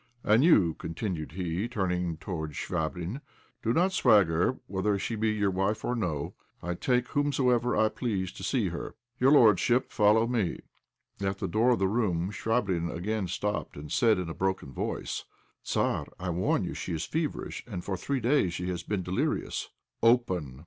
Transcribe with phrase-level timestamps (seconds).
[0.23, 3.21] And you," continued he, turning towards Chvabrine,
[3.61, 8.31] "do not swagger; whether she be your wife or no, I take whomsoever I please
[8.31, 8.95] to see her.
[9.19, 10.61] Your lordship, follow me."
[11.19, 15.25] At the door of the room Chvabrine again stopped, and said, in a broken voice
[15.63, 19.69] "Tzar, I warn you she is feverish, and for three days she has been delirious."
[20.01, 20.59] "Open!"